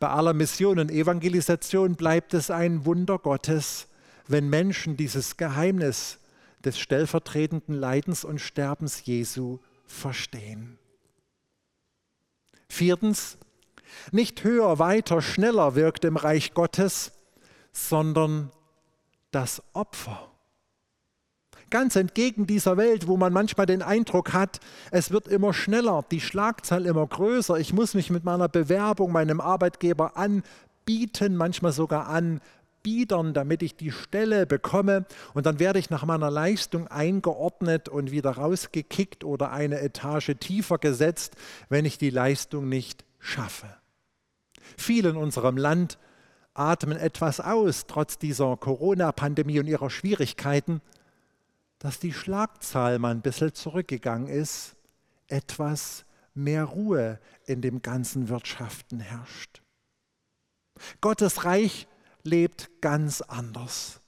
bei 0.00 0.08
aller 0.08 0.32
Mission 0.32 0.78
und 0.78 0.90
Evangelisation 0.90 1.94
bleibt 1.94 2.32
es 2.34 2.50
ein 2.50 2.86
Wunder 2.86 3.18
Gottes, 3.18 3.86
wenn 4.26 4.48
Menschen 4.48 4.96
dieses 4.96 5.36
Geheimnis 5.36 6.18
des 6.64 6.78
stellvertretenden 6.78 7.74
Leidens 7.74 8.24
und 8.24 8.40
Sterbens 8.40 9.04
Jesu 9.04 9.58
verstehen. 9.86 10.78
Viertens, 12.68 13.36
nicht 14.10 14.42
höher, 14.42 14.78
weiter, 14.78 15.20
schneller 15.20 15.74
wirkt 15.74 16.04
im 16.04 16.16
Reich 16.16 16.54
Gottes, 16.54 17.12
sondern 17.72 18.50
das 19.32 19.62
Opfer. 19.74 20.29
Ganz 21.70 21.94
entgegen 21.94 22.48
dieser 22.48 22.76
Welt, 22.76 23.06
wo 23.06 23.16
man 23.16 23.32
manchmal 23.32 23.66
den 23.66 23.82
Eindruck 23.82 24.32
hat, 24.32 24.58
es 24.90 25.12
wird 25.12 25.28
immer 25.28 25.54
schneller, 25.54 26.04
die 26.10 26.20
Schlagzahl 26.20 26.84
immer 26.84 27.06
größer, 27.06 27.58
ich 27.58 27.72
muss 27.72 27.94
mich 27.94 28.10
mit 28.10 28.24
meiner 28.24 28.48
Bewerbung 28.48 29.12
meinem 29.12 29.40
Arbeitgeber 29.40 30.16
anbieten, 30.16 31.36
manchmal 31.36 31.70
sogar 31.70 32.08
anbiedern, 32.08 33.34
damit 33.34 33.62
ich 33.62 33.76
die 33.76 33.92
Stelle 33.92 34.46
bekomme. 34.46 35.06
Und 35.32 35.46
dann 35.46 35.60
werde 35.60 35.78
ich 35.78 35.90
nach 35.90 36.04
meiner 36.04 36.30
Leistung 36.30 36.88
eingeordnet 36.88 37.88
und 37.88 38.10
wieder 38.10 38.32
rausgekickt 38.32 39.22
oder 39.22 39.52
eine 39.52 39.80
Etage 39.80 40.32
tiefer 40.40 40.78
gesetzt, 40.78 41.36
wenn 41.68 41.84
ich 41.84 41.98
die 41.98 42.10
Leistung 42.10 42.68
nicht 42.68 43.04
schaffe. 43.20 43.68
Viele 44.76 45.10
in 45.10 45.16
unserem 45.16 45.56
Land 45.56 45.98
atmen 46.54 46.98
etwas 46.98 47.40
aus, 47.40 47.86
trotz 47.86 48.18
dieser 48.18 48.56
Corona-Pandemie 48.56 49.60
und 49.60 49.68
ihrer 49.68 49.88
Schwierigkeiten, 49.88 50.80
dass 51.80 51.98
die 51.98 52.12
Schlagzahl 52.12 52.98
mal 52.98 53.10
ein 53.10 53.22
bisschen 53.22 53.52
zurückgegangen 53.54 54.28
ist, 54.28 54.76
etwas 55.26 56.04
mehr 56.34 56.64
Ruhe 56.64 57.18
in 57.46 57.62
dem 57.62 57.82
ganzen 57.82 58.28
Wirtschaften 58.28 59.00
herrscht. 59.00 59.62
Gottes 61.00 61.44
Reich 61.44 61.88
lebt 62.22 62.70
ganz 62.80 63.22
anders. 63.22 64.00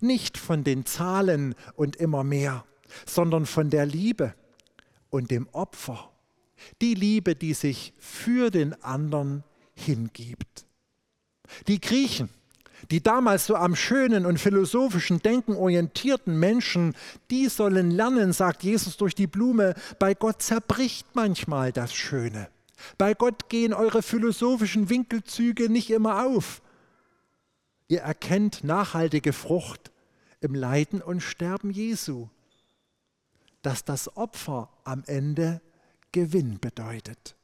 Nicht 0.00 0.38
von 0.38 0.64
den 0.64 0.84
Zahlen 0.86 1.54
und 1.74 1.96
immer 1.96 2.24
mehr, 2.24 2.64
sondern 3.06 3.46
von 3.46 3.70
der 3.70 3.86
Liebe 3.86 4.34
und 5.08 5.30
dem 5.30 5.48
Opfer. 5.52 6.10
Die 6.80 6.94
Liebe, 6.94 7.34
die 7.34 7.54
sich 7.54 7.94
für 7.98 8.50
den 8.50 8.80
anderen 8.82 9.44
hingibt. 9.74 10.66
Die 11.68 11.80
Griechen, 11.80 12.28
die 12.90 13.02
damals 13.02 13.46
so 13.46 13.56
am 13.56 13.76
schönen 13.76 14.26
und 14.26 14.38
philosophischen 14.38 15.20
Denken 15.20 15.54
orientierten 15.54 16.38
Menschen, 16.38 16.94
die 17.30 17.48
sollen 17.48 17.90
lernen, 17.90 18.32
sagt 18.32 18.62
Jesus 18.62 18.96
durch 18.96 19.14
die 19.14 19.26
Blume, 19.26 19.74
bei 19.98 20.14
Gott 20.14 20.42
zerbricht 20.42 21.06
manchmal 21.14 21.72
das 21.72 21.94
Schöne. 21.94 22.48
Bei 22.98 23.14
Gott 23.14 23.48
gehen 23.48 23.74
eure 23.74 24.02
philosophischen 24.02 24.88
Winkelzüge 24.88 25.68
nicht 25.68 25.90
immer 25.90 26.24
auf. 26.24 26.62
Ihr 27.88 28.00
erkennt 28.00 28.64
nachhaltige 28.64 29.32
Frucht 29.32 29.90
im 30.40 30.54
Leiden 30.54 31.02
und 31.02 31.20
Sterben 31.20 31.70
Jesu, 31.70 32.28
dass 33.62 33.84
das 33.84 34.16
Opfer 34.16 34.70
am 34.84 35.02
Ende 35.06 35.60
Gewinn 36.12 36.58
bedeutet. 36.60 37.36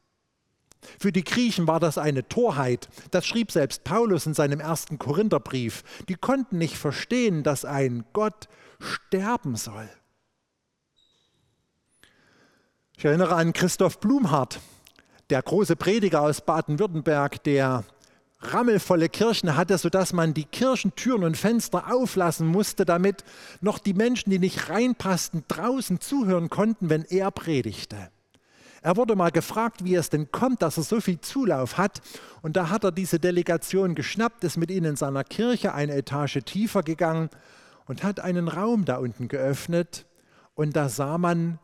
Für 0.98 1.12
die 1.12 1.24
Griechen 1.24 1.66
war 1.66 1.80
das 1.80 1.98
eine 1.98 2.28
Torheit. 2.28 2.88
Das 3.10 3.26
schrieb 3.26 3.52
selbst 3.52 3.84
Paulus 3.84 4.26
in 4.26 4.34
seinem 4.34 4.60
ersten 4.60 4.98
Korintherbrief. 4.98 5.82
Die 6.08 6.14
konnten 6.14 6.58
nicht 6.58 6.76
verstehen, 6.76 7.42
dass 7.42 7.64
ein 7.64 8.04
Gott 8.12 8.48
sterben 8.78 9.56
soll. 9.56 9.88
Ich 12.96 13.04
erinnere 13.04 13.34
an 13.34 13.52
Christoph 13.52 14.00
Blumhardt, 14.00 14.58
der 15.28 15.42
große 15.42 15.76
Prediger 15.76 16.22
aus 16.22 16.40
Baden-Württemberg, 16.40 17.42
der 17.44 17.84
rammelvolle 18.40 19.08
Kirchen 19.08 19.56
hatte, 19.56 19.76
sodass 19.78 20.12
man 20.12 20.34
die 20.34 20.44
Kirchentüren 20.44 21.24
und 21.24 21.36
Fenster 21.36 21.92
auflassen 21.92 22.46
musste, 22.46 22.84
damit 22.84 23.24
noch 23.60 23.78
die 23.78 23.94
Menschen, 23.94 24.30
die 24.30 24.38
nicht 24.38 24.68
reinpassten, 24.68 25.44
draußen 25.48 26.00
zuhören 26.00 26.48
konnten, 26.48 26.90
wenn 26.90 27.04
er 27.04 27.30
predigte. 27.30 28.10
Er 28.86 28.96
wurde 28.96 29.16
mal 29.16 29.32
gefragt, 29.32 29.82
wie 29.82 29.96
es 29.96 30.10
denn 30.10 30.30
kommt, 30.30 30.62
dass 30.62 30.76
er 30.76 30.84
so 30.84 31.00
viel 31.00 31.20
Zulauf 31.20 31.76
hat. 31.76 32.00
Und 32.42 32.56
da 32.56 32.70
hat 32.70 32.84
er 32.84 32.92
diese 32.92 33.18
Delegation 33.18 33.96
geschnappt, 33.96 34.44
ist 34.44 34.58
mit 34.58 34.70
ihnen 34.70 34.90
in 34.90 34.96
seiner 34.96 35.24
Kirche 35.24 35.74
eine 35.74 35.92
Etage 35.96 36.38
tiefer 36.44 36.84
gegangen 36.84 37.28
und 37.86 38.04
hat 38.04 38.20
einen 38.20 38.46
Raum 38.46 38.84
da 38.84 38.98
unten 38.98 39.26
geöffnet. 39.26 40.06
Und 40.54 40.76
da 40.76 40.88
sah 40.88 41.18
man 41.18 41.58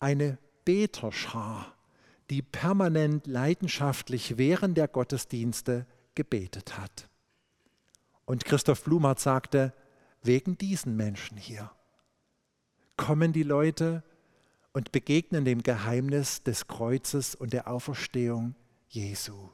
eine 0.00 0.38
Beterschar, 0.64 1.74
die 2.30 2.40
permanent 2.40 3.26
leidenschaftlich 3.26 4.38
während 4.38 4.78
der 4.78 4.88
Gottesdienste 4.88 5.84
gebetet 6.14 6.78
hat. 6.78 7.10
Und 8.24 8.46
Christoph 8.46 8.84
Blumhardt 8.84 9.20
sagte, 9.20 9.74
wegen 10.22 10.56
diesen 10.56 10.96
Menschen 10.96 11.36
hier 11.36 11.70
kommen 12.96 13.34
die 13.34 13.42
Leute 13.42 14.02
und 14.74 14.92
begegnen 14.92 15.46
dem 15.46 15.62
Geheimnis 15.62 16.42
des 16.42 16.66
Kreuzes 16.66 17.34
und 17.34 17.54
der 17.54 17.68
Auferstehung 17.68 18.54
Jesu. 18.88 19.48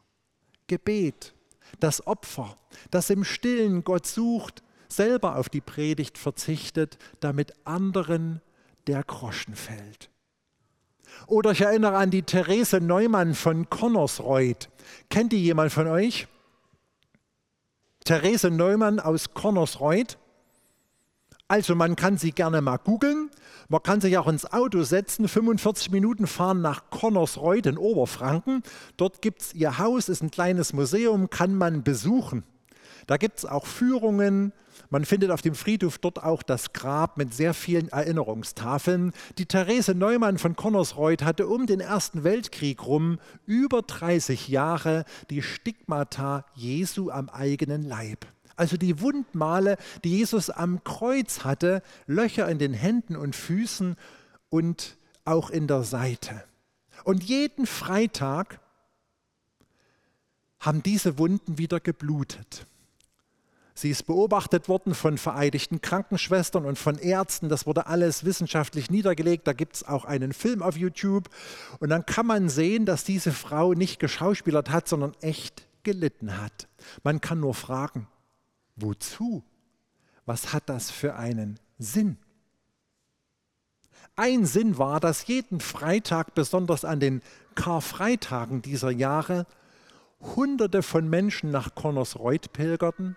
Gebet, 0.66 1.34
das 1.78 2.06
Opfer, 2.06 2.56
das 2.90 3.10
im 3.10 3.22
stillen 3.22 3.84
Gott 3.84 4.06
sucht, 4.06 4.62
selber 4.88 5.36
auf 5.36 5.48
die 5.48 5.60
Predigt 5.60 6.18
verzichtet, 6.18 6.98
damit 7.20 7.54
anderen 7.64 8.40
der 8.86 9.04
Groschen 9.04 9.54
fällt. 9.54 10.10
Oder 11.26 11.52
ich 11.52 11.60
erinnere 11.60 11.96
an 11.96 12.10
die 12.10 12.22
Therese 12.22 12.80
Neumann 12.80 13.34
von 13.34 13.68
Connersreuth. 13.68 14.70
Kennt 15.10 15.32
die 15.32 15.42
jemand 15.42 15.72
von 15.72 15.86
euch? 15.86 16.28
Therese 18.04 18.50
Neumann 18.50 19.00
aus 19.00 19.34
Connersreuth. 19.34 20.18
Also 21.50 21.74
man 21.74 21.96
kann 21.96 22.16
sie 22.16 22.30
gerne 22.30 22.60
mal 22.60 22.76
googeln. 22.76 23.28
Man 23.68 23.82
kann 23.82 24.00
sich 24.00 24.16
auch 24.16 24.28
ins 24.28 24.52
Auto 24.52 24.84
setzen, 24.84 25.26
45 25.26 25.90
Minuten 25.90 26.28
fahren 26.28 26.60
nach 26.60 26.90
Connersreuth 26.90 27.66
in 27.66 27.76
Oberfranken. 27.76 28.62
Dort 28.96 29.20
gibt 29.20 29.42
es 29.42 29.54
ihr 29.54 29.76
Haus, 29.78 30.08
ist 30.08 30.22
ein 30.22 30.30
kleines 30.30 30.72
Museum, 30.72 31.28
kann 31.28 31.56
man 31.56 31.82
besuchen. 31.82 32.44
Da 33.08 33.16
gibt 33.16 33.38
es 33.38 33.46
auch 33.46 33.66
Führungen. 33.66 34.52
Man 34.90 35.04
findet 35.04 35.32
auf 35.32 35.42
dem 35.42 35.56
Friedhof 35.56 35.98
dort 35.98 36.22
auch 36.22 36.44
das 36.44 36.72
Grab 36.72 37.18
mit 37.18 37.34
sehr 37.34 37.52
vielen 37.52 37.88
Erinnerungstafeln. 37.88 39.10
Die 39.36 39.46
Therese 39.46 39.96
Neumann 39.96 40.38
von 40.38 40.54
Connersreuth 40.54 41.24
hatte 41.24 41.48
um 41.48 41.66
den 41.66 41.80
Ersten 41.80 42.22
Weltkrieg 42.22 42.86
rum 42.86 43.18
über 43.46 43.82
30 43.82 44.46
Jahre 44.46 45.04
die 45.30 45.42
Stigmata 45.42 46.46
Jesu 46.54 47.10
am 47.10 47.28
eigenen 47.28 47.82
Leib. 47.82 48.24
Also 48.60 48.76
die 48.76 49.00
Wundmale, 49.00 49.78
die 50.04 50.18
Jesus 50.18 50.50
am 50.50 50.84
Kreuz 50.84 51.44
hatte, 51.44 51.82
Löcher 52.06 52.46
in 52.46 52.58
den 52.58 52.74
Händen 52.74 53.16
und 53.16 53.34
Füßen 53.34 53.96
und 54.50 54.98
auch 55.24 55.48
in 55.48 55.66
der 55.66 55.82
Seite. 55.82 56.44
Und 57.04 57.24
jeden 57.24 57.64
Freitag 57.64 58.60
haben 60.58 60.82
diese 60.82 61.16
Wunden 61.16 61.56
wieder 61.56 61.80
geblutet. 61.80 62.66
Sie 63.72 63.88
ist 63.88 64.04
beobachtet 64.04 64.68
worden 64.68 64.94
von 64.94 65.16
vereidigten 65.16 65.80
Krankenschwestern 65.80 66.66
und 66.66 66.78
von 66.78 66.98
Ärzten. 66.98 67.48
Das 67.48 67.64
wurde 67.64 67.86
alles 67.86 68.26
wissenschaftlich 68.26 68.90
niedergelegt. 68.90 69.46
Da 69.46 69.54
gibt 69.54 69.76
es 69.76 69.88
auch 69.88 70.04
einen 70.04 70.34
Film 70.34 70.62
auf 70.62 70.76
YouTube. 70.76 71.30
Und 71.78 71.88
dann 71.88 72.04
kann 72.04 72.26
man 72.26 72.50
sehen, 72.50 72.84
dass 72.84 73.04
diese 73.04 73.32
Frau 73.32 73.72
nicht 73.72 74.00
geschauspielert 74.00 74.68
hat, 74.68 74.86
sondern 74.86 75.14
echt 75.22 75.66
gelitten 75.82 76.36
hat. 76.36 76.68
Man 77.04 77.22
kann 77.22 77.40
nur 77.40 77.54
fragen, 77.54 78.06
wozu? 78.76 79.42
Was 80.26 80.52
hat 80.52 80.68
das 80.68 80.90
für 80.90 81.16
einen 81.16 81.58
Sinn? 81.78 82.18
Ein 84.16 84.46
Sinn 84.46 84.78
war, 84.78 85.00
dass 85.00 85.26
jeden 85.26 85.60
Freitag, 85.60 86.34
besonders 86.34 86.84
an 86.84 87.00
den 87.00 87.22
Karfreitagen 87.54 88.62
dieser 88.62 88.90
Jahre, 88.90 89.46
Hunderte 90.20 90.82
von 90.82 91.08
Menschen 91.08 91.50
nach 91.50 91.74
Connersreuth 91.74 92.52
pilgerten 92.52 93.16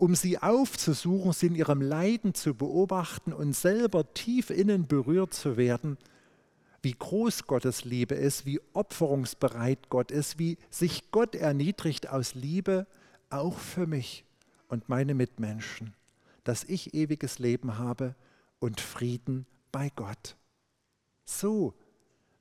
um 0.00 0.14
sie 0.14 0.38
aufzusuchen, 0.38 1.32
sie 1.32 1.48
in 1.48 1.54
ihrem 1.54 1.82
Leiden 1.82 2.32
zu 2.32 2.54
beobachten 2.54 3.34
und 3.34 3.54
selber 3.54 4.14
tief 4.14 4.48
innen 4.48 4.86
berührt 4.86 5.34
zu 5.34 5.58
werden, 5.58 5.98
wie 6.80 6.94
groß 6.98 7.46
Gottes 7.46 7.84
Liebe 7.84 8.14
ist, 8.14 8.46
wie 8.46 8.60
opferungsbereit 8.72 9.90
Gott 9.90 10.10
ist, 10.10 10.38
wie 10.38 10.56
sich 10.70 11.10
Gott 11.10 11.34
erniedrigt 11.34 12.08
aus 12.08 12.34
Liebe, 12.34 12.86
auch 13.28 13.58
für 13.58 13.86
mich 13.86 14.24
und 14.70 14.88
meine 14.88 15.14
Mitmenschen, 15.14 15.94
dass 16.44 16.64
ich 16.64 16.94
ewiges 16.94 17.38
Leben 17.38 17.78
habe 17.78 18.14
und 18.58 18.80
Frieden 18.80 19.46
bei 19.72 19.90
Gott. 19.94 20.36
So 21.24 21.74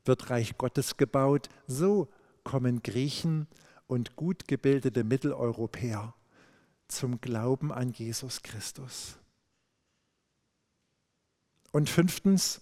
wird 0.05 0.29
Reich 0.29 0.58
Gottes 0.58 0.97
gebaut, 0.97 1.49
so 1.67 2.08
kommen 2.43 2.82
Griechen 2.82 3.47
und 3.88 4.15
gut 4.15 4.47
gebildete 4.47 5.04
Mitteleuropäer 5.04 6.13
zum 6.88 7.21
Glauben 7.21 7.71
an 7.71 7.91
Jesus 7.91 8.41
Christus. 8.41 9.17
Und 11.71 11.89
fünftens, 11.89 12.62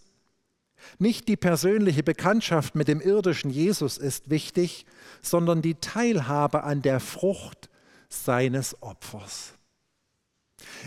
nicht 1.00 1.28
die 1.28 1.38
persönliche 1.38 2.04
Bekanntschaft 2.04 2.76
mit 2.76 2.88
dem 2.88 3.02
irdischen 3.02 3.50
Jesus 3.50 3.98
ist 3.98 4.30
wichtig, 4.30 4.86
sondern 5.22 5.62
die 5.62 5.76
Teilhabe 5.76 6.63
an 6.63 6.82
der 6.82 7.00
Frucht 7.00 7.70
seines 8.10 8.82
Opfers. 8.82 9.57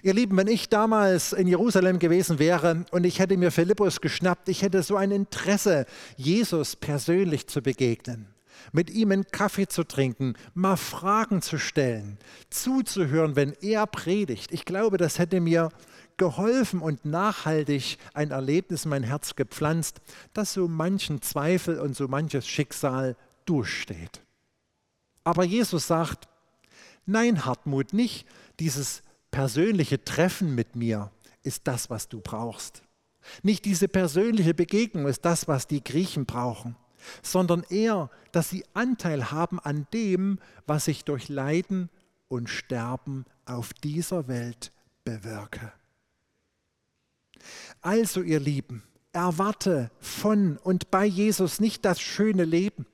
Ihr 0.03 0.15
Lieben, 0.15 0.37
wenn 0.37 0.47
ich 0.47 0.69
damals 0.69 1.33
in 1.33 1.47
Jerusalem 1.47 1.99
gewesen 1.99 2.39
wäre 2.39 2.85
und 2.91 3.05
ich 3.05 3.19
hätte 3.19 3.37
mir 3.37 3.51
Philippus 3.51 4.01
geschnappt, 4.01 4.49
ich 4.49 4.63
hätte 4.63 4.83
so 4.83 4.97
ein 4.97 5.11
Interesse, 5.11 5.87
Jesus 6.17 6.77
persönlich 6.77 7.47
zu 7.47 7.63
begegnen 7.63 8.35
mit 8.73 8.91
ihm 8.91 9.11
einen 9.11 9.27
Kaffee 9.27 9.67
zu 9.67 9.85
trinken, 9.85 10.35
mal 10.55 10.77
Fragen 10.77 11.43
zu 11.43 11.59
stellen, 11.59 12.19
zuzuhören, 12.51 13.37
wenn 13.37 13.53
er 13.61 13.87
predigt. 13.87 14.53
Ich 14.53 14.65
glaube, 14.65 14.97
das 14.97 15.19
hätte 15.19 15.41
mir 15.41 15.71
geholfen 16.17 16.81
und 16.81 17.05
nachhaltig 17.05 17.97
ein 18.13 18.31
Erlebnis 18.31 18.85
in 18.85 18.91
mein 18.91 19.03
Herz 19.03 19.37
gepflanzt, 19.37 20.01
das 20.35 20.53
so 20.53 20.69
manchen 20.69 21.23
Zweifel 21.23 21.81
und 21.81 21.97
so 21.97 22.09
manches 22.09 22.47
Schicksal 22.47 23.17
durchsteht. 23.47 24.21
Aber 25.25 25.45
Jesus 25.45 25.87
sagt, 25.87 26.29
nein, 27.07 27.45
Hartmut, 27.47 27.93
nicht 27.93 28.27
dieses 28.59 29.03
persönliche 29.31 30.05
Treffen 30.05 30.55
mit 30.55 30.77
mir 30.77 31.11
ist 31.43 31.67
das, 31.67 31.91
was 31.91 32.09
du 32.09 32.21
brauchst. 32.21 32.83
Nicht 33.43 33.65
diese 33.65 33.89
persönliche 33.89 34.55
Begegnung 34.55 35.07
ist 35.07 35.25
das, 35.25 35.47
was 35.47 35.67
die 35.67 35.85
Griechen 35.85 36.27
brauchen 36.27 36.77
sondern 37.23 37.65
eher, 37.69 38.11
dass 38.33 38.51
sie 38.51 38.65
Anteil 38.75 39.31
haben 39.31 39.59
an 39.61 39.87
dem, 39.93 40.39
was 40.67 40.89
ich 40.89 41.05
durch 41.05 41.29
Leiden 41.29 41.91
und 42.29 42.49
Sterben 42.49 43.25
auf 43.45 43.73
dieser 43.73 44.29
Welt 44.29 44.73
bewirke. 45.05 45.73
Also 47.81 48.23
ihr 48.23 48.41
Lieben, 48.41 48.83
erwarte 49.13 49.91
von 50.01 50.59
und 50.59 50.91
bei 50.91 51.05
Jesus 51.05 51.61
nicht 51.61 51.85
das 51.85 52.01
schöne 52.01 52.45
Leben, 52.45 52.87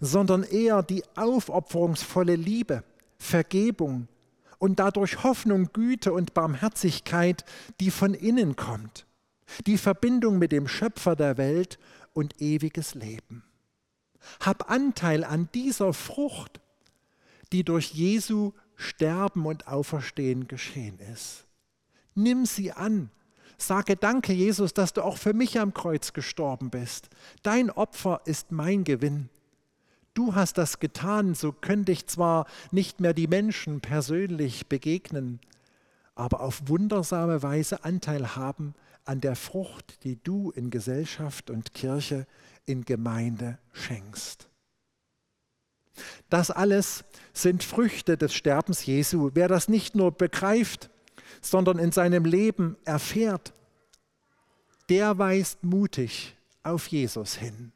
sondern 0.00 0.42
eher 0.42 0.82
die 0.82 1.02
aufopferungsvolle 1.16 2.36
Liebe, 2.36 2.84
Vergebung 3.18 4.08
und 4.58 4.78
dadurch 4.78 5.22
Hoffnung, 5.22 5.70
Güte 5.72 6.12
und 6.12 6.34
Barmherzigkeit, 6.34 7.44
die 7.80 7.90
von 7.90 8.14
innen 8.14 8.56
kommt, 8.56 9.06
die 9.66 9.78
Verbindung 9.78 10.38
mit 10.38 10.52
dem 10.52 10.68
Schöpfer 10.68 11.16
der 11.16 11.36
Welt 11.38 11.78
und 12.12 12.40
ewiges 12.40 12.94
Leben. 12.94 13.44
Hab 14.40 14.70
Anteil 14.70 15.24
an 15.24 15.48
dieser 15.54 15.92
Frucht, 15.92 16.60
die 17.52 17.64
durch 17.64 17.92
Jesu 17.92 18.52
Sterben 18.74 19.46
und 19.46 19.66
Auferstehen 19.66 20.46
geschehen 20.46 20.98
ist. 21.12 21.46
Nimm 22.14 22.46
sie 22.46 22.72
an. 22.72 23.10
Sage 23.56 23.96
Danke, 23.96 24.32
Jesus, 24.32 24.72
dass 24.72 24.92
du 24.92 25.02
auch 25.02 25.16
für 25.16 25.32
mich 25.32 25.58
am 25.58 25.74
Kreuz 25.74 26.12
gestorben 26.12 26.70
bist. 26.70 27.08
Dein 27.42 27.70
Opfer 27.70 28.20
ist 28.24 28.52
mein 28.52 28.84
Gewinn. 28.84 29.30
Du 30.14 30.34
hast 30.34 30.58
das 30.58 30.80
getan, 30.80 31.34
so 31.34 31.52
könnte 31.52 31.92
ich 31.92 32.06
zwar 32.06 32.46
nicht 32.70 33.00
mehr 33.00 33.14
die 33.14 33.28
Menschen 33.28 33.80
persönlich 33.80 34.66
begegnen, 34.66 35.40
aber 36.14 36.40
auf 36.40 36.68
wundersame 36.68 37.42
Weise 37.42 37.84
Anteil 37.84 38.34
haben 38.34 38.74
an 39.04 39.20
der 39.20 39.36
Frucht, 39.36 40.04
die 40.04 40.22
du 40.22 40.50
in 40.50 40.70
Gesellschaft 40.70 41.50
und 41.50 41.72
Kirche, 41.72 42.26
in 42.66 42.84
Gemeinde 42.84 43.58
schenkst. 43.72 44.48
Das 46.28 46.50
alles 46.50 47.04
sind 47.32 47.64
Früchte 47.64 48.16
des 48.16 48.34
Sterbens 48.34 48.84
Jesu. 48.84 49.30
Wer 49.34 49.48
das 49.48 49.68
nicht 49.68 49.94
nur 49.94 50.12
begreift, 50.12 50.90
sondern 51.40 51.78
in 51.78 51.92
seinem 51.92 52.24
Leben 52.24 52.76
erfährt, 52.84 53.52
der 54.88 55.18
weist 55.18 55.64
mutig 55.64 56.36
auf 56.62 56.86
Jesus 56.88 57.34
hin. 57.34 57.72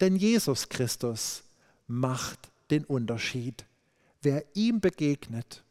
Denn 0.00 0.16
Jesus 0.16 0.68
Christus 0.68 1.44
macht 1.86 2.50
den 2.70 2.84
Unterschied. 2.84 3.64
Wer 4.22 4.44
ihm 4.54 4.80
begegnet, 4.80 5.62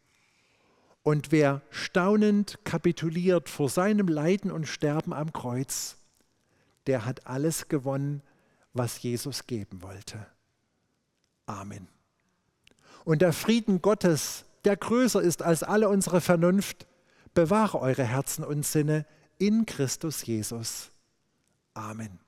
und 1.05 1.31
wer 1.31 1.61
staunend 1.69 2.57
kapituliert 2.63 3.47
vor 3.47 3.69
seinem 3.69 4.07
Leiden 4.07 4.49
und 4.49 4.65
Sterben 4.67 5.13
am 5.13 5.31
Kreuz, 5.33 5.97
der 6.88 7.05
hat 7.05 7.27
alles 7.27 7.67
gewonnen, 7.67 8.23
was 8.73 9.03
Jesus 9.03 9.45
geben 9.45 9.83
wollte. 9.83 10.25
Amen. 11.45 11.88
Und 13.03 13.21
der 13.21 13.33
Frieden 13.33 13.83
Gottes, 13.83 14.45
der 14.65 14.77
größer 14.77 15.21
ist 15.21 15.43
als 15.43 15.61
alle 15.61 15.89
unsere 15.89 16.21
Vernunft, 16.21 16.88
bewahre 17.35 17.79
eure 17.81 18.03
Herzen 18.03 18.43
und 18.43 18.65
Sinne 18.65 19.05
in 19.38 19.67
Christus 19.67 20.25
Jesus. 20.25 20.89
Amen. 21.75 22.24